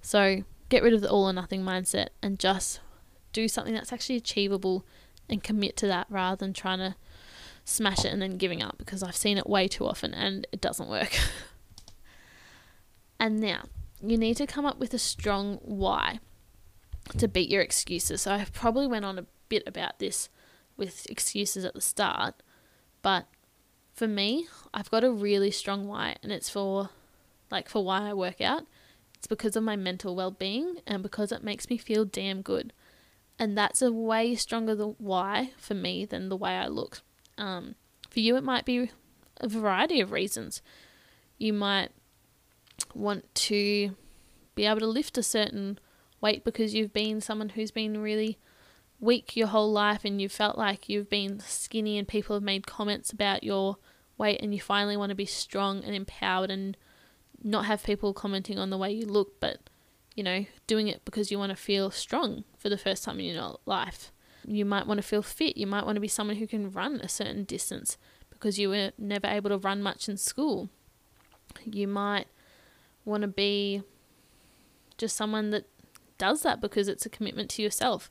[0.00, 2.80] So get rid of the all or nothing mindset and just
[3.32, 4.84] do something that's actually achievable
[5.28, 6.96] and commit to that rather than trying to
[7.64, 10.60] smash it and then giving up because I've seen it way too often and it
[10.60, 11.16] doesn't work.
[13.20, 13.64] and now
[14.02, 16.20] you need to come up with a strong why
[17.18, 18.22] to beat your excuses.
[18.22, 20.28] So I probably went on a bit about this
[20.76, 22.42] with excuses at the start,
[23.02, 23.26] but
[23.92, 26.90] for me, I've got a really strong why, and it's for
[27.50, 28.62] like for why I work out.
[29.16, 32.72] It's because of my mental well being and because it makes me feel damn good.
[33.38, 37.02] And that's a way stronger the why for me than the way I look.
[37.36, 37.74] Um,
[38.08, 38.90] for you, it might be
[39.38, 40.62] a variety of reasons.
[41.38, 41.90] You might
[42.94, 43.96] want to
[44.54, 45.78] be able to lift a certain
[46.20, 48.38] weight because you've been someone who's been really
[48.98, 52.66] weak your whole life and you've felt like you've been skinny and people have made
[52.66, 53.76] comments about your
[54.18, 56.76] weight and you finally want to be strong and empowered and
[57.42, 59.70] not have people commenting on the way you look but
[60.14, 63.34] you know doing it because you want to feel strong for the first time in
[63.34, 64.12] your life.
[64.46, 65.56] You might want to feel fit.
[65.56, 67.98] You might want to be someone who can run a certain distance
[68.30, 70.70] because you were never able to run much in school.
[71.64, 72.26] You might
[73.04, 73.82] want to be
[74.98, 75.66] just someone that
[76.18, 78.10] does that because it's a commitment to yourself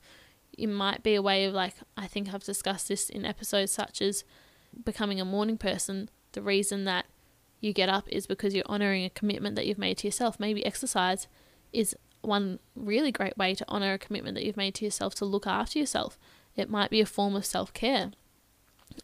[0.60, 4.02] it might be a way of like I think I've discussed this in episodes such
[4.02, 4.24] as
[4.84, 6.10] becoming a morning person.
[6.34, 7.06] The reason that
[7.60, 10.40] you get up is because you're honoring a commitment that you've made to yourself.
[10.40, 11.28] Maybe exercise
[11.72, 15.26] is one really great way to honor a commitment that you've made to yourself to
[15.26, 16.20] look after yourself.
[16.56, 18.12] It might be a form of self care.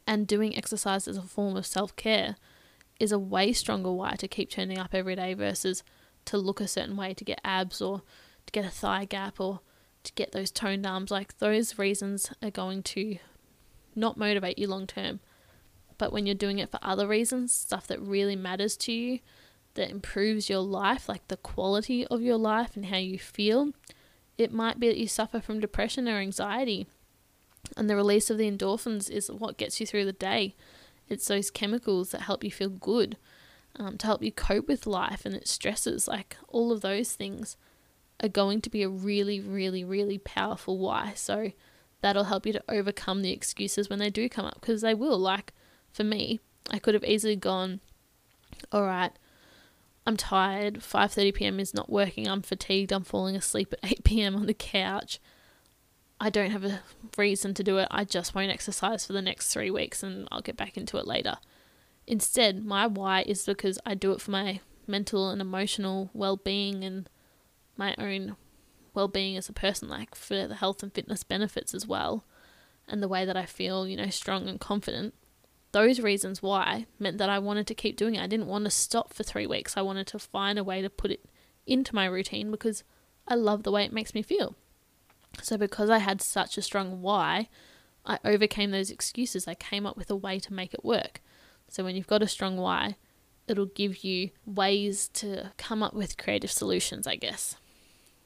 [0.05, 2.36] And doing exercise as a form of self care
[2.99, 5.83] is a way stronger why to keep turning up every day versus
[6.25, 8.01] to look a certain way to get abs or
[8.45, 9.59] to get a thigh gap or
[10.03, 13.17] to get those toned arms, like those reasons are going to
[13.95, 15.19] not motivate you long term.
[15.97, 19.19] But when you're doing it for other reasons, stuff that really matters to you,
[19.75, 23.71] that improves your life, like the quality of your life and how you feel,
[24.37, 26.87] it might be that you suffer from depression or anxiety.
[27.77, 30.55] And the release of the endorphins is what gets you through the day.
[31.09, 33.17] It's those chemicals that help you feel good,
[33.75, 37.57] um, to help you cope with life and its stresses, like all of those things
[38.21, 41.13] are going to be a really, really, really powerful why.
[41.15, 41.51] So
[42.01, 45.17] that'll help you to overcome the excuses when they do come up because they will.
[45.17, 45.53] Like
[45.91, 46.39] for me,
[46.71, 47.81] I could have easily gone,
[48.71, 49.11] all right,
[50.07, 50.75] I'm tired.
[50.75, 51.59] 5:30 p.m.
[51.59, 52.27] is not working.
[52.27, 52.91] I'm fatigued.
[52.91, 54.35] I'm falling asleep at 8 p.m.
[54.35, 55.19] on the couch.
[56.20, 56.82] I don't have a
[57.18, 57.88] reason to do it.
[57.91, 61.05] I just won't exercise for the next 3 weeks and I'll get back into it
[61.05, 61.38] later.
[62.07, 67.09] Instead, my why is because I do it for my mental and emotional well-being and
[67.76, 68.36] my own
[68.93, 72.24] well-being as a person like for the health and fitness benefits as well
[72.88, 75.13] and the way that I feel, you know, strong and confident.
[75.74, 78.22] Those reasons why meant that I wanted to keep doing it.
[78.22, 79.76] I didn't want to stop for 3 weeks.
[79.76, 81.26] I wanted to find a way to put it
[81.68, 82.84] into my routine because
[83.28, 84.55] I love the way it makes me feel.
[85.41, 87.49] So because I had such a strong why,
[88.05, 89.47] I overcame those excuses.
[89.47, 91.21] I came up with a way to make it work.
[91.67, 92.95] So when you've got a strong why,
[93.47, 97.55] it'll give you ways to come up with creative solutions, I guess.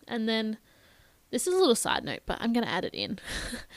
[0.07, 0.57] And then
[1.31, 3.19] this is a little side note, but I'm going to add it in.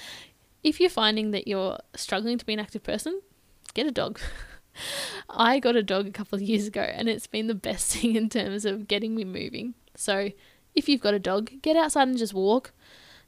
[0.63, 3.21] if you're finding that you're struggling to be an active person,
[3.75, 4.19] get a dog.
[5.29, 8.17] I got a dog a couple of years ago and it's been the best thing
[8.17, 9.75] in terms of getting me moving.
[9.97, 10.31] So,
[10.75, 12.73] if you've got a dog, get outside and just walk.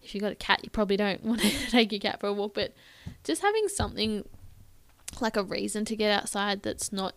[0.04, 2.32] If you've got a cat, you probably don't want to take your cat for a
[2.32, 2.74] walk, but
[3.22, 4.24] just having something
[5.20, 7.14] like a reason to get outside that's not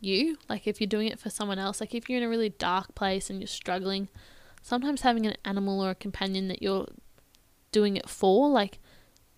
[0.00, 2.50] you, like if you're doing it for someone else, like if you're in a really
[2.50, 4.08] dark place and you're struggling,
[4.62, 6.86] sometimes having an animal or a companion that you're
[7.72, 8.78] doing it for, like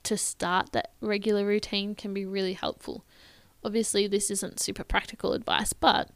[0.03, 3.05] to start that regular routine, can be really helpful.
[3.65, 6.11] Obviously, this isn't super practical advice, but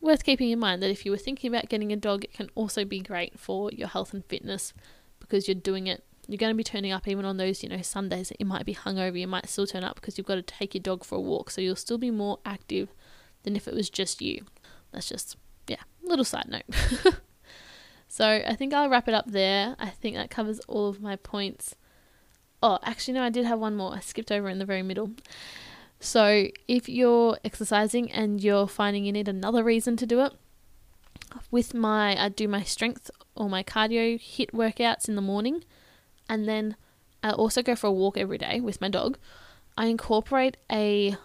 [0.00, 2.50] worth keeping in mind that if you were thinking about getting a dog, it can
[2.54, 4.74] also be great for your health and fitness
[5.20, 6.04] because you're doing it.
[6.32, 8.66] You're going to be turning up even on those, you know, Sundays that you might
[8.66, 9.20] be hungover.
[9.20, 11.50] You might still turn up because you've got to take your dog for a walk.
[11.50, 12.88] So you'll still be more active
[13.42, 14.46] than if it was just you.
[14.92, 15.36] That's just,
[15.68, 17.14] yeah, little side note.
[18.12, 19.74] So I think I'll wrap it up there.
[19.78, 21.76] I think that covers all of my points.
[22.62, 23.94] Oh, actually, no, I did have one more.
[23.94, 25.12] I skipped over in the very middle.
[25.98, 30.34] So if you're exercising and you're finding you need another reason to do it,
[31.50, 35.64] with my, I do my strength or my cardio HIIT workouts in the morning,
[36.28, 36.76] and then
[37.22, 39.18] I also go for a walk every day with my dog.
[39.76, 41.16] I incorporate a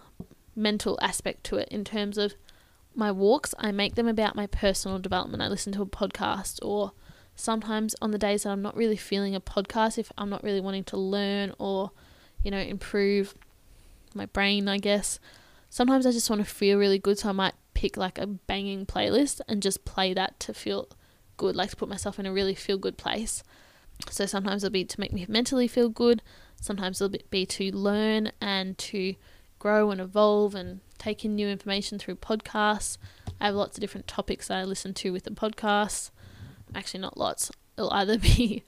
[0.55, 2.35] mental aspect to it in terms of
[2.97, 5.43] my walks, I make them about my personal development.
[5.43, 6.93] I listen to a podcast, or
[7.35, 10.59] sometimes on the days that I'm not really feeling a podcast, if I'm not really
[10.59, 11.91] wanting to learn or,
[12.43, 13.35] you know, improve
[14.15, 15.19] my brain, I guess,
[15.69, 17.19] sometimes I just want to feel really good.
[17.19, 20.89] So I might pick like a banging playlist and just play that to feel
[21.37, 23.43] good, like to put myself in a really feel good place.
[24.09, 26.21] So sometimes it'll be to make me mentally feel good,
[26.59, 29.15] sometimes it'll be to learn and to
[29.59, 32.97] grow and evolve and take in new information through podcasts.
[33.39, 36.11] I have lots of different topics that I listen to with the podcasts.
[36.73, 37.51] Actually, not lots.
[37.77, 38.63] It'll either be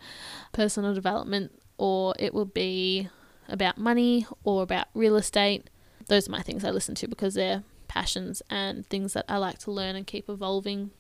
[0.51, 3.09] personal development or it will be
[3.47, 5.69] about money or about real estate.
[6.07, 9.57] Those are my things I listen to because they're passions and things that I like
[9.59, 10.91] to learn and keep evolving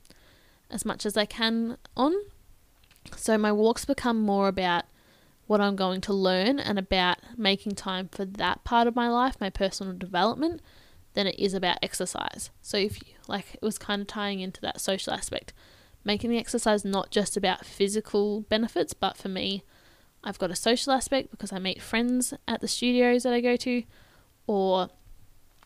[0.69, 2.13] as much as I can on.
[3.15, 4.85] So my walks become more about
[5.47, 9.35] what I'm going to learn and about making time for that part of my life,
[9.41, 10.61] my personal development,
[11.15, 12.51] than it is about exercise.
[12.61, 15.53] So if you, like it was kind of tying into that social aspect,
[16.03, 19.63] making the exercise not just about physical benefits, but for me,
[20.23, 23.55] I've got a social aspect because I meet friends at the studios that I go
[23.55, 23.83] to,
[24.45, 24.89] or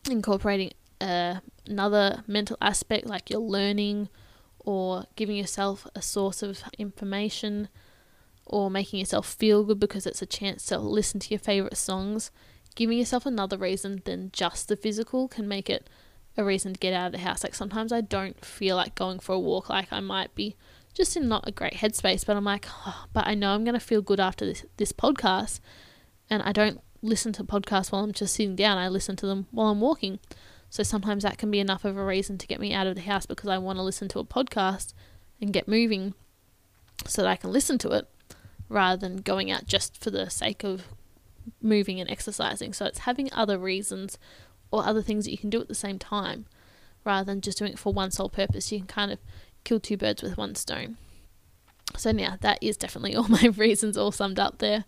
[0.10, 0.72] incorporating
[1.02, 4.10] uh, another mental aspect like you're learning
[4.64, 7.70] or giving yourself a source of information
[8.46, 12.32] or making yourself feel good because it's a chance to listen to your favorite songs
[12.76, 15.90] giving yourself another reason than just the physical can make it
[16.36, 17.44] a reason to get out of the house.
[17.44, 20.56] Like sometimes I don't feel like going for a walk, like I might be
[20.94, 23.74] just in not a great headspace, but I'm like, oh, but I know I'm going
[23.74, 25.60] to feel good after this, this podcast.
[26.30, 29.48] And I don't listen to podcasts while I'm just sitting down, I listen to them
[29.52, 30.20] while I'm walking.
[30.74, 33.02] So sometimes that can be enough of a reason to get me out of the
[33.02, 34.96] house because I want to listen to a podcast
[35.40, 36.16] and get moving
[37.06, 38.10] so that I can listen to it
[38.70, 40.86] rather than going out just for the sake of
[41.62, 42.74] moving and exercising.
[42.74, 44.18] So it's having other reasons
[44.72, 46.48] or other things that you can do at the same time
[47.06, 48.72] rather than just doing it for one sole purpose.
[48.72, 49.20] You can kind of
[49.64, 50.98] kill two birds with one stone.
[51.96, 54.86] So now that is definitely all my reasons all summed up there.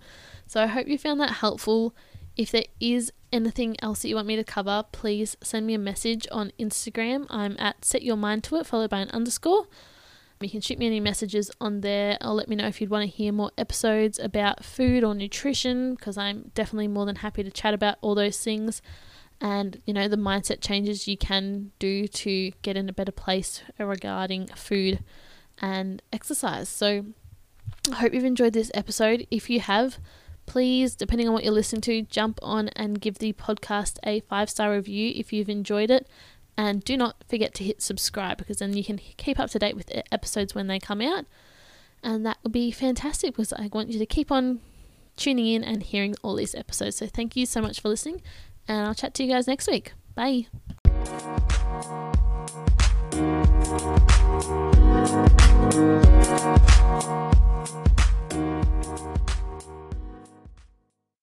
[0.47, 1.95] So I hope you found that helpful.
[2.35, 5.79] If there is anything else that you want me to cover, please send me a
[5.79, 7.27] message on Instagram.
[7.29, 9.67] I'm at set your mind to it followed by an underscore.
[10.41, 13.09] You can shoot me any messages on there or let me know if you'd want
[13.09, 17.49] to hear more episodes about food or nutrition because I'm definitely more than happy to
[17.49, 18.81] chat about all those things
[19.41, 23.63] and you know the mindset changes you can do to get in a better place
[23.77, 25.03] regarding food
[25.61, 26.69] and exercise.
[26.69, 27.05] So
[27.91, 29.25] I hope you've enjoyed this episode.
[29.31, 29.99] If you have,
[30.45, 34.49] Please, depending on what you're listening to, jump on and give the podcast a five
[34.49, 36.07] star review if you've enjoyed it.
[36.57, 39.75] And do not forget to hit subscribe because then you can keep up to date
[39.75, 41.25] with episodes when they come out.
[42.01, 44.61] And that would be fantastic because I want you to keep on
[45.17, 46.97] tuning in and hearing all these episodes.
[46.97, 48.21] So thank you so much for listening,
[48.67, 49.93] and I'll chat to you guys next week.
[50.13, 50.47] Bye.